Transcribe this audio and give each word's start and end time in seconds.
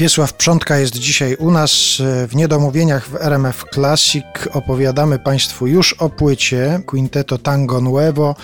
Wiesław 0.00 0.34
Przątka 0.34 0.78
jest 0.78 0.98
dzisiaj 0.98 1.34
u 1.34 1.50
nas 1.50 1.72
w 2.28 2.34
Niedomówieniach 2.34 3.08
w 3.08 3.14
RMF 3.14 3.64
Classic. 3.74 4.24
Opowiadamy 4.52 5.18
Państwu 5.18 5.66
już 5.66 5.92
o 5.92 6.08
płycie 6.10 6.80
Quinteto 6.86 7.38
Tango 7.38 7.80
Nuevo, 7.80 8.36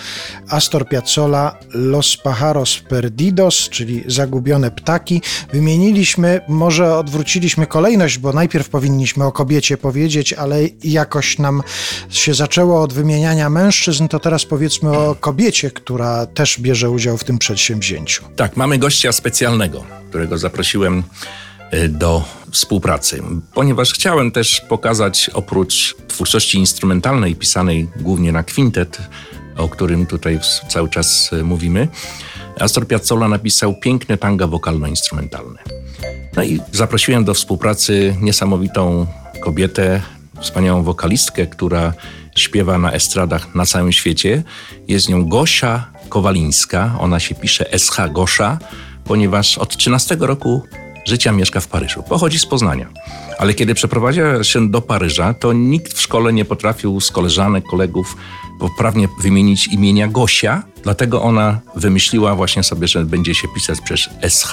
Astor 0.49 0.89
Piazzolla, 0.89 1.57
Los 1.73 2.17
Pajaros 2.17 2.79
Perdidos, 2.89 3.69
czyli 3.69 4.03
Zagubione 4.07 4.71
Ptaki. 4.71 5.21
Wymieniliśmy, 5.53 6.41
może 6.47 6.95
odwróciliśmy 6.95 7.67
kolejność, 7.67 8.17
bo 8.17 8.33
najpierw 8.33 8.69
powinniśmy 8.69 9.25
o 9.25 9.31
kobiecie 9.31 9.77
powiedzieć, 9.77 10.33
ale 10.33 10.59
jakoś 10.83 11.39
nam 11.39 11.63
się 12.09 12.33
zaczęło 12.33 12.81
od 12.81 12.93
wymieniania 12.93 13.49
mężczyzn, 13.49 14.07
to 14.07 14.19
teraz 14.19 14.45
powiedzmy 14.45 14.97
o 14.97 15.15
kobiecie, 15.15 15.71
która 15.71 16.25
też 16.25 16.59
bierze 16.59 16.89
udział 16.89 17.17
w 17.17 17.23
tym 17.23 17.37
przedsięwzięciu. 17.37 18.23
Tak, 18.35 18.57
mamy 18.57 18.77
gościa 18.77 19.11
specjalnego, 19.11 19.83
którego 20.09 20.37
zaprosiłem 20.37 21.03
Y, 21.73 21.89
do 21.89 22.23
współpracy, 22.51 23.23
ponieważ 23.53 23.93
chciałem 23.93 24.31
też 24.31 24.61
pokazać 24.61 25.29
oprócz 25.33 25.95
twórczości 26.07 26.57
instrumentalnej 26.57 27.35
pisanej 27.35 27.87
głównie 27.99 28.31
na 28.31 28.43
kwintet, 28.43 28.97
o 29.57 29.69
którym 29.69 30.05
tutaj 30.05 30.39
cały 30.69 30.89
czas 30.89 31.33
y, 31.33 31.43
mówimy, 31.43 31.87
Astor 32.59 32.87
Piazzolla 32.87 33.27
napisał 33.27 33.73
piękne 33.79 34.17
tanga 34.17 34.47
wokalno-instrumentalne. 34.47 35.59
No 36.35 36.43
i 36.43 36.59
zaprosiłem 36.71 37.25
do 37.25 37.33
współpracy 37.33 38.15
niesamowitą 38.21 39.07
kobietę, 39.41 40.01
wspaniałą 40.41 40.83
wokalistkę, 40.83 41.47
która 41.47 41.93
śpiewa 42.35 42.77
na 42.77 42.91
estradach 42.91 43.55
na 43.55 43.65
całym 43.65 43.91
świecie. 43.91 44.43
Jest 44.87 45.09
nią 45.09 45.25
Gosia 45.29 45.87
Kowalińska. 46.09 46.95
Ona 46.99 47.19
się 47.19 47.35
pisze 47.35 47.79
SH 47.79 47.97
Gosza, 48.11 48.59
ponieważ 49.07 49.57
od 49.57 49.77
13 49.77 50.17
roku 50.19 50.63
życia 51.05 51.31
mieszka 51.31 51.59
w 51.59 51.67
Paryżu. 51.67 52.03
Pochodzi 52.03 52.39
z 52.39 52.45
Poznania. 52.45 52.87
Ale 53.39 53.53
kiedy 53.53 53.73
przeprowadziła 53.73 54.43
się 54.43 54.69
do 54.69 54.81
Paryża, 54.81 55.33
to 55.33 55.53
nikt 55.53 55.93
w 55.93 56.01
szkole 56.01 56.33
nie 56.33 56.45
potrafił 56.45 57.01
z 57.01 57.11
koleżanek, 57.11 57.63
kolegów 57.63 58.17
poprawnie 58.59 59.07
wymienić 59.21 59.67
imienia 59.67 60.07
Gosia, 60.07 60.63
dlatego 60.83 61.21
ona 61.21 61.59
wymyśliła 61.75 62.35
właśnie 62.35 62.63
sobie, 62.63 62.87
że 62.87 63.05
będzie 63.05 63.35
się 63.35 63.47
pisać 63.55 63.81
przez 63.81 64.09
SH. 64.29 64.51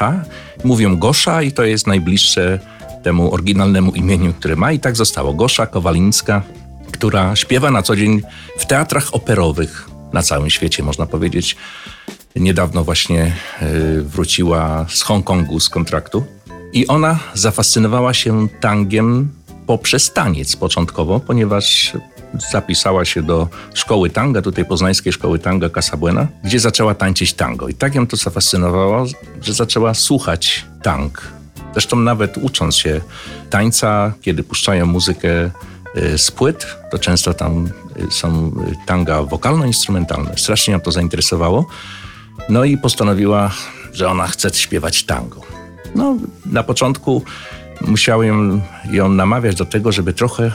Mówią 0.65 0.97
Gosza 0.97 1.43
i 1.43 1.53
to 1.53 1.65
jest 1.65 1.87
najbliższe 1.87 2.61
temu 3.03 3.35
oryginalnemu 3.35 3.93
imieniu, 3.93 4.33
które 4.33 4.57
ma 4.57 4.73
i 4.73 4.81
tak 4.81 4.97
zostało. 4.97 5.35
Gosza 5.35 5.67
Kowalińska, 5.67 6.43
która 6.93 7.37
śpiewa 7.37 7.71
na 7.71 7.83
co 7.83 7.97
dzień 7.97 8.23
w 8.59 8.67
teatrach 8.67 9.15
operowych 9.15 9.89
na 10.13 10.23
całym 10.23 10.51
świecie, 10.51 10.83
można 10.83 11.07
powiedzieć. 11.07 11.57
Niedawno 12.37 12.85
właśnie 12.85 13.33
y, 13.63 14.03
wróciła 14.03 14.87
z 14.89 15.03
Hongkongu 15.03 15.61
z 15.61 15.69
kontraktu 15.69 16.25
i 16.73 16.87
ona 16.87 17.19
zafascynowała 17.35 18.15
się 18.15 18.49
tangiem 18.61 19.29
poprzez 19.67 20.13
taniec 20.13 20.57
początkowo, 20.57 21.21
ponieważ 21.21 21.93
zapisała 22.53 23.05
się 23.05 23.23
do 23.23 23.49
szkoły 23.75 24.11
tanga, 24.11 24.43
tutaj 24.43 24.65
poznańskiej 24.65 25.13
szkoły 25.13 25.39
tanga 25.39 25.69
Casabuena, 25.69 26.27
gdzie 26.45 26.61
zaczęła 26.61 26.95
tańczyć 26.95 27.33
tango. 27.33 27.69
I 27.69 27.75
tak 27.75 27.95
ją 27.95 28.07
to 28.07 28.17
zafascynowało, 28.17 29.07
że 29.43 29.55
zaczęła 29.55 29.95
słuchać 29.95 30.65
tang. 30.83 31.33
Zresztą 31.73 31.97
nawet 31.97 32.39
ucząc 32.39 32.77
się 32.77 33.01
tańca, 33.51 34.13
kiedy 34.23 34.43
puszczają 34.43 34.87
muzykę 34.87 35.51
y, 35.97 36.19
z 36.19 36.31
płyt, 36.31 36.67
to 36.91 36.99
często 36.99 37.35
tam 37.35 37.69
y, 37.97 38.11
są 38.11 38.53
tanga 38.87 39.23
wokalno-instrumentalne. 39.23 40.37
Strasznie 40.37 40.73
ją 40.73 40.81
to 40.81 40.93
zainteresowało. 40.93 41.67
No 42.49 42.65
i 42.65 42.79
postanowiła, 42.79 43.51
że 43.93 44.09
ona 44.09 44.27
chce 44.27 44.51
śpiewać 44.55 45.05
tango. 45.05 45.41
No, 45.95 46.17
na 46.47 46.63
początku 46.63 47.23
musiałem 47.81 48.61
ją 48.91 49.09
namawiać 49.09 49.55
do 49.55 49.65
tego, 49.65 49.93
żeby 49.93 50.13
trochę 50.13 50.53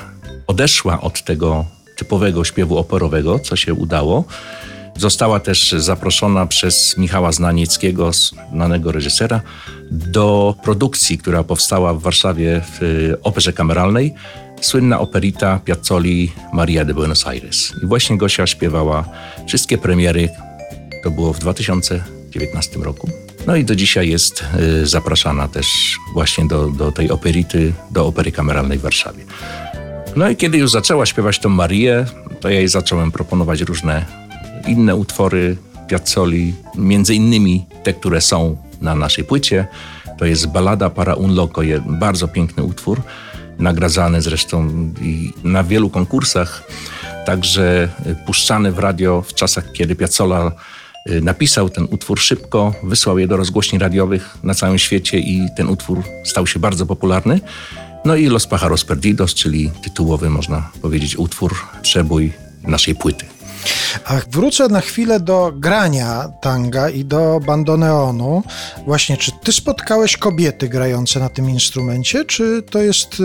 odeszła 0.48 1.02
od 1.02 1.24
tego 1.24 1.66
typowego 1.96 2.44
śpiewu 2.44 2.78
operowego, 2.78 3.40
co 3.40 3.56
się 3.56 3.74
udało. 3.74 4.24
Została 4.98 5.40
też 5.40 5.72
zaproszona 5.72 6.46
przez 6.46 6.98
Michała 6.98 7.32
Znanieckiego, 7.32 8.12
znanego 8.54 8.92
reżysera, 8.92 9.42
do 9.92 10.56
produkcji, 10.64 11.18
która 11.18 11.44
powstała 11.44 11.94
w 11.94 12.02
Warszawie 12.02 12.62
w 12.80 13.14
Operze 13.24 13.54
Kameralnej. 13.54 14.14
Słynna 14.62 15.00
operita 15.00 15.60
Piazzoli 15.66 16.32
Maria 16.54 16.86
de 16.86 16.94
Buenos 16.94 17.28
Aires. 17.28 17.74
I 17.84 17.86
właśnie 17.86 18.18
Gosia 18.18 18.48
śpiewała 18.48 19.06
wszystkie 19.48 19.78
premiery. 19.78 20.30
To 21.04 21.12
było 21.12 21.34
w 21.34 21.40
2019 21.40 22.80
roku. 22.80 23.10
No 23.48 23.56
i 23.56 23.64
do 23.64 23.76
dzisiaj 23.76 24.10
jest 24.10 24.44
y, 24.84 24.88
zapraszana 24.88 25.48
też 25.48 25.98
właśnie 26.14 26.48
do, 26.48 26.70
do 26.70 26.92
tej 26.92 27.12
operity, 27.12 27.74
do 27.92 28.06
Opery 28.06 28.32
Kameralnej 28.32 28.78
w 28.78 28.82
Warszawie. 28.82 29.24
No 30.16 30.30
i 30.30 30.36
kiedy 30.36 30.58
już 30.58 30.72
zaczęła 30.72 31.06
śpiewać 31.06 31.40
tą 31.40 31.50
Marię, 31.50 32.06
to 32.40 32.50
ja 32.50 32.58
jej 32.58 32.68
zacząłem 32.68 33.12
proponować 33.12 33.62
różne 33.62 34.06
inne 34.68 34.96
utwory 34.96 35.58
Piazzoli, 35.88 36.54
między 36.76 37.16
innymi 37.16 37.66
te, 37.84 37.94
które 37.94 38.22
są 38.22 38.58
na 38.82 38.96
naszej 38.96 39.24
płycie. 39.24 39.68
To 40.18 40.26
jest 40.26 40.48
Balada 40.48 40.90
para 40.90 41.16
un 41.16 41.36
loco, 41.36 41.62
bardzo 41.86 42.28
piękny 42.28 42.64
utwór, 42.64 43.02
nagradzany 43.60 44.22
zresztą 44.22 44.70
na 45.44 45.64
wielu 45.64 45.90
konkursach, 45.90 46.64
także 47.26 47.90
puszczany 48.26 48.72
w 48.72 48.80
radio 48.80 49.22
w 49.22 49.34
czasach, 49.34 49.72
kiedy 49.72 49.96
Piazzolla 49.96 50.52
Y, 50.52 50.89
napisał 51.22 51.70
ten 51.70 51.88
utwór 51.92 52.20
szybko, 52.20 52.74
wysłał 52.84 53.20
je 53.20 53.28
do 53.28 53.38
rozgłośni 53.38 53.80
radiowych 53.80 54.38
na 54.44 54.54
całym 54.54 54.80
świecie 54.80 55.20
i 55.20 55.48
ten 55.58 55.68
utwór 55.68 56.04
stał 56.26 56.48
się 56.48 56.60
bardzo 56.60 56.86
popularny. 56.86 57.40
No 58.06 58.16
i 58.16 58.28
Los 58.28 58.48
Pajaros 58.48 58.86
Perdidos, 58.86 59.34
czyli 59.34 59.72
tytułowy, 59.84 60.30
można 60.30 60.70
powiedzieć, 60.82 61.18
utwór, 61.18 61.56
przebój 61.82 62.34
naszej 62.64 62.96
płyty. 62.96 63.26
A 64.06 64.14
wrócę 64.32 64.68
na 64.68 64.82
chwilę 64.82 65.20
do 65.20 65.52
grania 65.56 66.30
tanga 66.42 66.90
i 66.90 67.06
do 67.06 67.40
bandoneonu. 67.46 68.44
Właśnie, 68.86 69.18
czy 69.18 69.32
ty 69.44 69.52
spotkałeś 69.52 70.18
kobiety 70.18 70.70
grające 70.70 71.20
na 71.20 71.30
tym 71.30 71.50
instrumencie, 71.50 72.26
czy 72.26 72.64
to 72.72 72.80
jest 72.80 73.18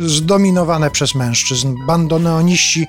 e, 0.00 0.08
zdominowane 0.08 0.90
przez 0.90 1.14
mężczyzn? 1.14 1.74
Bandoneoniści 1.86 2.86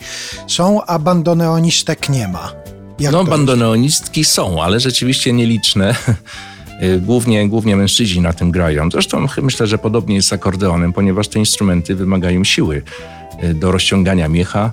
są, 0.47 0.85
a 0.85 0.99
bandoneonistek 0.99 2.09
nie 2.09 2.27
ma. 2.27 2.51
Jak 2.99 3.11
no, 3.13 3.23
bandoneonistki 3.23 4.23
są, 4.23 4.63
ale 4.63 4.79
rzeczywiście 4.79 5.33
nieliczne. 5.33 5.95
Głównie, 7.01 7.49
głównie 7.49 7.75
mężczyźni 7.75 8.21
na 8.21 8.33
tym 8.33 8.51
grają. 8.51 8.91
Zresztą 8.91 9.25
myślę, 9.41 9.67
że 9.67 9.77
podobnie 9.77 10.15
jest 10.15 10.27
z 10.27 10.33
akordeonem, 10.33 10.93
ponieważ 10.93 11.27
te 11.27 11.39
instrumenty 11.39 11.95
wymagają 11.95 12.43
siły 12.43 12.81
y, 13.43 13.53
do 13.53 13.71
rozciągania 13.71 14.27
miecha. 14.27 14.71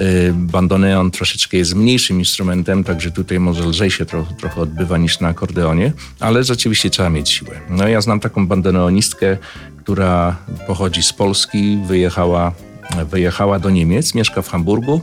Y, 0.00 0.32
bandoneon 0.34 1.10
troszeczkę 1.10 1.56
jest 1.56 1.74
mniejszym 1.74 2.18
instrumentem, 2.18 2.84
także 2.84 3.10
tutaj 3.10 3.40
może 3.40 3.66
lżej 3.66 3.90
się 3.90 4.06
trochę, 4.06 4.34
trochę 4.34 4.60
odbywa 4.60 4.98
niż 4.98 5.20
na 5.20 5.28
akordeonie, 5.28 5.92
ale 6.20 6.44
rzeczywiście 6.44 6.90
trzeba 6.90 7.10
mieć 7.10 7.30
siłę. 7.30 7.60
No 7.70 7.88
ja 7.88 8.00
znam 8.00 8.20
taką 8.20 8.46
bandoneonistkę, 8.46 9.36
która 9.78 10.36
pochodzi 10.66 11.02
z 11.02 11.12
Polski, 11.12 11.78
wyjechała 11.86 12.52
wyjechała 13.10 13.58
do 13.58 13.70
Niemiec, 13.70 14.14
mieszka 14.14 14.42
w 14.42 14.48
Hamburgu 14.48 15.00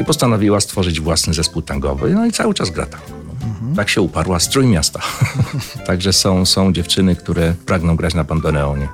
i 0.00 0.04
postanowiła 0.04 0.60
stworzyć 0.60 1.00
własny 1.00 1.34
zespół 1.34 1.62
tangowy. 1.62 2.14
No 2.14 2.26
i 2.26 2.32
cały 2.32 2.54
czas 2.54 2.70
gra 2.70 2.86
tango. 2.86 3.06
Mhm. 3.44 3.76
Tak 3.76 3.88
się 3.88 4.00
uparła 4.00 4.40
strój 4.40 4.66
miasta. 4.66 5.00
Także 5.86 6.12
są, 6.12 6.46
są 6.46 6.72
dziewczyny, 6.72 7.16
które 7.16 7.54
pragną 7.66 7.96
grać 7.96 8.14
na 8.14 8.24
bandoneonie. 8.24 8.88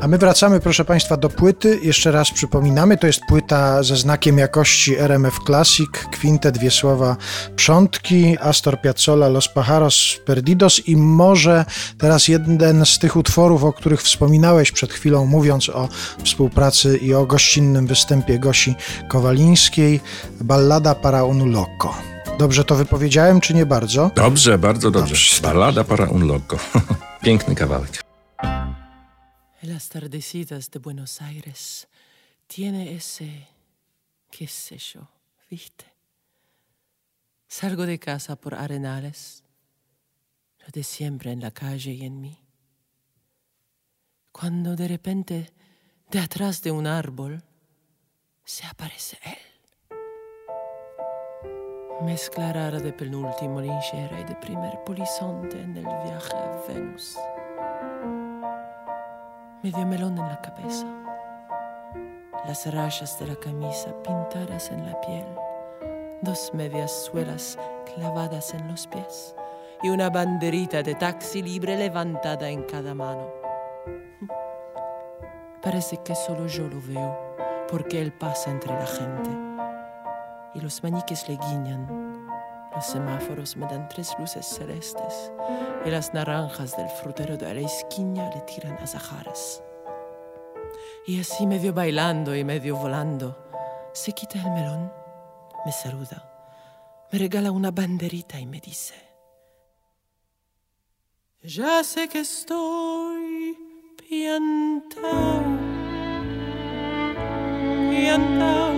A 0.00 0.08
my 0.08 0.18
wracamy, 0.18 0.60
proszę 0.60 0.84
Państwa, 0.84 1.16
do 1.16 1.28
płyty. 1.28 1.78
Jeszcze 1.82 2.12
raz 2.12 2.30
przypominamy, 2.30 2.96
to 2.96 3.06
jest 3.06 3.20
płyta 3.28 3.82
ze 3.82 3.96
znakiem 3.96 4.38
jakości 4.38 4.96
RMF 4.96 5.38
Classic, 5.46 5.90
kwintet 5.90 6.58
Wiesława 6.58 7.16
Przątki, 7.56 8.36
Astor 8.40 8.80
Piazzolla, 8.80 9.28
Los 9.28 9.48
Pajaros 9.48 10.20
Perdidos 10.26 10.88
i 10.88 10.96
może 10.96 11.64
teraz 11.98 12.28
jeden 12.28 12.86
z 12.86 12.98
tych 12.98 13.16
utworów, 13.16 13.64
o 13.64 13.72
których 13.72 14.02
wspominałeś 14.02 14.72
przed 14.72 14.92
chwilą, 14.92 15.26
mówiąc 15.26 15.68
o 15.68 15.88
współpracy 16.24 16.96
i 16.96 17.14
o 17.14 17.26
gościnnym 17.26 17.86
występie 17.86 18.38
Gosi 18.38 18.74
Kowalińskiej, 19.08 20.00
Ballada 20.40 20.94
para 20.94 21.24
un 21.24 21.52
loco. 21.52 21.94
Dobrze 22.38 22.64
to 22.64 22.74
wypowiedziałem, 22.74 23.40
czy 23.40 23.54
nie 23.54 23.66
bardzo? 23.66 24.10
Dobrze, 24.16 24.58
bardzo 24.58 24.90
dobrze. 24.90 25.14
dobrze. 25.14 25.42
Ballada 25.42 25.84
para 25.84 26.06
un 26.06 26.26
loco. 26.26 26.56
Piękny 27.24 27.54
kawałek. 27.54 28.09
Las 29.70 29.88
tardecitas 29.88 30.68
de 30.72 30.80
Buenos 30.80 31.22
Aires 31.22 31.86
tiene 32.48 32.92
ese, 32.92 33.46
qué 34.28 34.48
sé 34.48 34.78
yo, 34.78 35.08
viste. 35.48 35.84
Salgo 37.46 37.86
de 37.86 38.00
casa 38.00 38.34
por 38.34 38.56
arenales, 38.56 39.44
lo 40.58 40.66
de 40.72 40.82
siempre 40.82 41.30
en 41.30 41.40
la 41.40 41.52
calle 41.52 41.92
y 41.92 42.04
en 42.04 42.20
mí. 42.20 42.36
Cuando 44.32 44.74
de 44.74 44.88
repente, 44.88 45.52
de 46.10 46.18
atrás 46.18 46.62
de 46.62 46.72
un 46.72 46.88
árbol, 46.88 47.40
se 48.44 48.66
aparece 48.66 49.20
él. 49.24 49.38
Mezclar 52.02 52.82
de 52.82 52.92
penúltimo 52.92 53.60
linchera 53.60 54.20
y 54.20 54.24
de 54.24 54.34
primer 54.34 54.82
polizonte 54.84 55.62
en 55.62 55.76
el 55.76 55.84
viaje 55.84 56.34
a 56.34 56.60
Venus. 56.66 57.16
Medio 59.62 59.84
melón 59.84 60.16
en 60.16 60.26
la 60.26 60.40
cabeza. 60.40 60.86
Las 62.46 62.64
rayas 62.72 63.18
de 63.18 63.26
la 63.26 63.36
camisa 63.36 63.94
pintadas 64.02 64.70
en 64.70 64.86
la 64.86 64.98
piel. 65.02 65.26
Dos 66.22 66.52
medias 66.54 66.90
suelas 67.04 67.58
clavadas 67.84 68.54
en 68.54 68.66
los 68.68 68.86
pies. 68.86 69.34
Y 69.82 69.90
una 69.90 70.08
banderita 70.08 70.82
de 70.82 70.94
taxi 70.94 71.42
libre 71.42 71.76
levantada 71.76 72.48
en 72.48 72.62
cada 72.62 72.94
mano. 72.94 73.28
Parece 75.62 75.98
que 75.98 76.14
solo 76.14 76.46
yo 76.46 76.66
lo 76.66 76.80
veo, 76.80 77.36
porque 77.70 78.00
él 78.00 78.14
pasa 78.14 78.50
entre 78.50 78.72
la 78.72 78.86
gente. 78.86 79.30
Y 80.54 80.60
los 80.62 80.82
maniques 80.82 81.28
le 81.28 81.36
guiñan. 81.36 82.09
Los 82.80 82.92
semáforos 82.92 83.58
me 83.58 83.66
dan 83.66 83.90
tres 83.90 84.16
luces 84.18 84.46
celestes 84.46 85.30
y 85.84 85.90
las 85.90 86.14
naranjas 86.14 86.74
del 86.78 86.88
frutero 86.88 87.36
de 87.36 87.52
la 87.52 87.60
esquina 87.60 88.30
le 88.34 88.40
tiran 88.40 88.72
azahares. 88.78 89.62
Y 91.06 91.20
así 91.20 91.46
medio 91.46 91.74
bailando 91.74 92.34
y 92.34 92.42
medio 92.42 92.76
volando, 92.76 93.36
se 93.92 94.12
quita 94.12 94.38
el 94.38 94.50
melón, 94.52 94.90
me 95.66 95.72
saluda, 95.72 96.26
me 97.12 97.18
regala 97.18 97.50
una 97.50 97.70
banderita 97.70 98.40
y 98.40 98.46
me 98.46 98.60
dice, 98.60 98.94
ya 101.42 101.84
sé 101.84 102.08
que 102.08 102.20
estoy 102.20 103.58
piantao, 104.08 105.42
piantao, 107.90 108.72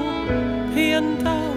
piantao. 0.75 1.51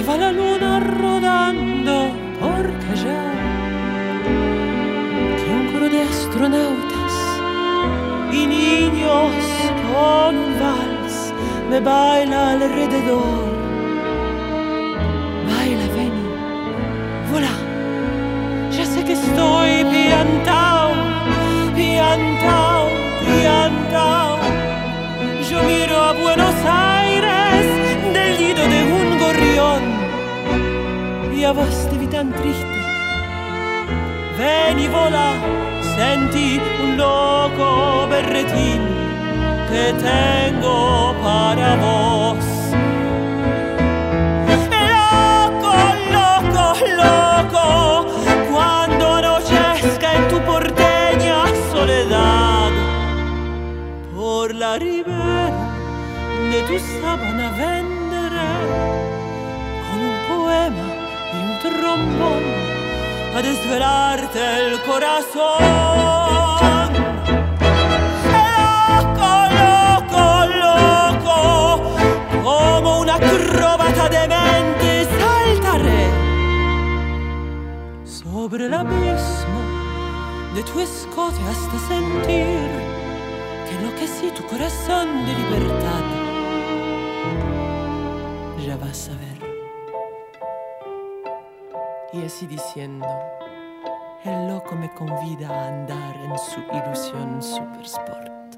Que 0.00 0.06
va 0.06 0.16
la 0.16 0.32
luna 0.32 0.80
rodando 0.80 1.96
por 2.40 2.64
callar? 2.84 3.34
Que 5.38 5.48
un 5.58 5.66
coro 5.72 5.88
de 5.94 6.00
astronautas 6.12 7.14
y 8.32 8.46
niños 8.46 9.32
con 9.90 10.34
vals 10.60 11.16
me 11.70 11.80
baila 11.80 12.52
alrededor. 12.52 13.50
Baila, 15.48 15.86
vení, 15.96 16.24
volá. 17.30 17.54
Ya 18.76 18.84
sé 18.86 19.04
que 19.04 19.12
estoy 19.12 19.84
piantao, 19.92 20.92
piantao, 21.76 22.88
piantao. 23.26 24.38
Yo 25.50 25.62
miro 25.62 25.96
a 26.08 26.12
Buenos 26.12 26.54
Aires 26.64 26.99
y 31.50 31.52
a 31.52 31.52
vos 31.52 31.88
te 31.90 31.98
vi 31.98 32.06
tan 32.06 32.32
triste. 32.32 32.80
Ven 34.38 34.78
y 34.78 34.88
vola, 34.88 35.32
sentí 35.96 36.60
un 36.82 36.96
loco 36.96 38.06
berretín 38.08 38.82
que 39.68 39.92
tengo 40.08 41.14
para 41.22 41.76
vos. 41.76 42.44
Loco, 44.94 45.72
loco, 46.16 46.64
loco, 47.02 48.06
cuando 48.52 49.14
anochezca 49.14 50.14
en 50.14 50.28
tu 50.28 50.38
porteña 50.50 51.46
soledad 51.72 52.70
por 54.14 54.54
la 54.54 54.78
ribera 54.78 55.50
de 56.50 56.62
tu 56.68 56.78
sábana 56.78 57.50
vendré 57.58 57.89
trombón 61.90 62.42
a 63.34 63.42
desvelarte 63.42 64.38
el 64.38 64.80
corazón. 64.82 65.60
Loco, 68.36 69.32
loco, 69.60 70.24
loco, 70.64 71.36
como 72.42 73.00
una 73.00 73.14
acróbata 73.14 74.08
de 74.08 74.28
mente 74.28 75.06
saltaré 75.18 76.06
sobre 78.04 78.66
el 78.66 78.74
abismo 78.74 79.60
de 80.54 80.62
tu 80.62 80.80
escote 80.80 81.40
hasta 81.50 81.78
sentir 81.88 82.68
que 83.66 83.74
enloquecí 83.76 84.30
tu 84.36 84.42
corazón 84.46 85.06
de 85.26 85.32
libertad. 85.34 86.04
Ya 88.66 88.76
vas 88.76 89.08
a 89.08 89.12
ver. 89.12 89.39
Y 92.12 92.24
así 92.24 92.46
diciendo, 92.46 93.06
el 94.24 94.48
loco 94.48 94.74
me 94.74 94.92
convida 94.94 95.48
a 95.48 95.68
andar 95.68 96.16
en 96.16 96.36
su 96.38 96.60
ilusión 96.60 97.40
super 97.40 97.84
sport. 97.84 98.56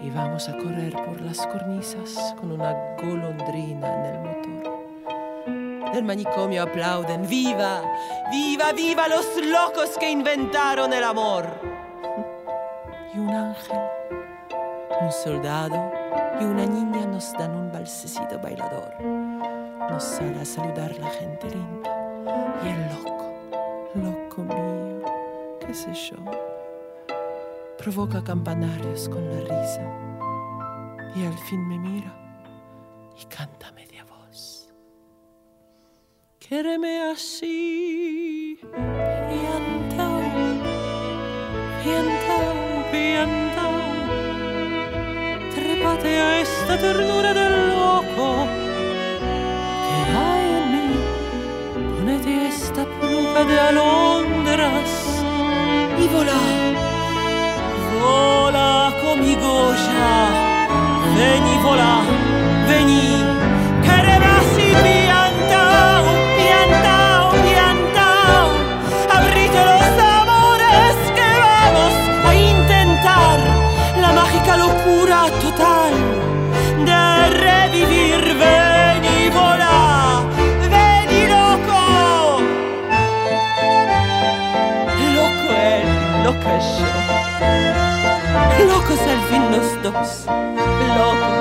Y 0.00 0.10
vamos 0.10 0.48
a 0.48 0.56
correr 0.56 0.94
por 1.04 1.20
las 1.20 1.46
cornisas 1.46 2.34
con 2.40 2.52
una 2.52 2.72
golondrina 2.96 3.94
en 3.94 4.04
el 4.06 4.20
motor. 4.20 5.92
Del 5.92 6.04
manicomio 6.04 6.62
aplauden, 6.62 7.28
viva, 7.28 7.82
viva, 8.30 8.72
viva 8.72 9.08
los 9.08 9.26
locos 9.44 9.90
que 10.00 10.10
inventaron 10.10 10.94
el 10.94 11.04
amor 11.04 11.46
y 13.14 13.18
un 13.18 13.28
ángel, 13.28 13.78
un 15.02 15.12
soldado 15.12 15.92
y 16.40 16.44
una 16.44 16.64
niña 16.64 17.06
nos 17.06 17.32
dan 17.34 17.54
un 17.54 17.70
balsecito 17.70 18.38
bailador. 18.38 19.21
Nos 19.92 20.04
sale 20.04 20.40
a 20.40 20.44
saludar 20.46 20.98
la 20.98 21.10
gente 21.10 21.50
linda. 21.50 21.90
Y 22.64 22.68
el 22.68 22.80
loco, 22.94 23.34
loco 23.94 24.42
mío, 24.42 25.02
qué 25.60 25.74
sé 25.74 25.92
yo, 25.92 26.16
provoca 27.76 28.24
campanarios 28.24 29.06
con 29.10 29.22
la 29.28 29.40
risa. 29.40 29.84
Y 31.14 31.26
al 31.26 31.36
fin 31.40 31.68
me 31.68 31.78
mira 31.78 32.10
y 33.20 33.26
canta 33.26 33.70
media 33.72 34.06
voz. 34.06 34.70
Quéreme 36.38 37.10
así, 37.12 38.58
piantao, 39.28 40.22
piantao, 41.84 42.90
piantao. 42.90 43.76
Trépate 45.54 46.18
a 46.18 46.40
esta 46.40 46.78
ternura 46.78 47.34
del 47.34 47.68
loco 47.68 48.61
questa 52.52 52.84
pluga 53.00 53.44
de 53.44 53.58
alondras 53.58 55.24
y 55.98 56.06
vola, 56.08 56.40
vola 58.00 58.94
con 59.02 59.20
mi 59.20 59.34
Goya, 59.34 60.66
locos, 89.82 90.26
locos. 90.96 91.31